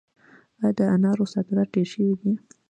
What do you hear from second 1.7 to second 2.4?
ډیر شوي دي؟